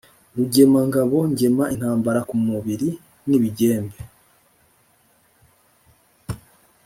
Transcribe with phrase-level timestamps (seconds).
[0.35, 2.89] Rugemangabo ngema intambara ku mubili
[3.27, 3.97] n'ibigembe